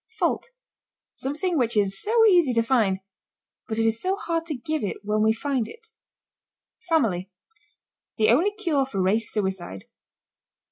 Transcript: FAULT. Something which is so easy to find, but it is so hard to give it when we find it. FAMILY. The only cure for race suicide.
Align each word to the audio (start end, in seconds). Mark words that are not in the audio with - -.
FAULT. 0.17 0.49
Something 1.13 1.59
which 1.59 1.77
is 1.77 2.01
so 2.01 2.25
easy 2.25 2.53
to 2.53 2.63
find, 2.63 3.01
but 3.67 3.77
it 3.77 3.85
is 3.85 4.01
so 4.01 4.15
hard 4.15 4.47
to 4.47 4.55
give 4.55 4.83
it 4.83 4.97
when 5.03 5.21
we 5.21 5.31
find 5.31 5.67
it. 5.67 5.89
FAMILY. 6.89 7.29
The 8.17 8.29
only 8.31 8.49
cure 8.55 8.87
for 8.87 8.99
race 8.99 9.31
suicide. 9.31 9.85